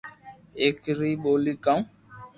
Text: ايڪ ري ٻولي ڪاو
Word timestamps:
ايڪ 0.61 0.81
ري 0.99 1.11
ٻولي 1.23 1.53
ڪاو 1.65 1.79